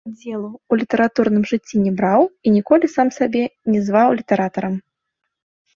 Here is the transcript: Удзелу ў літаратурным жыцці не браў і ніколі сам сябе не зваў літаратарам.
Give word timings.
Удзелу 0.09 0.47
ў 0.51 0.73
літаратурным 0.81 1.43
жыцці 1.51 1.81
не 1.85 1.93
браў 1.99 2.21
і 2.41 2.57
ніколі 2.57 2.85
сам 2.95 3.07
сябе 3.19 3.43
не 3.75 3.79
зваў 3.91 4.09
літаратарам. 4.23 4.75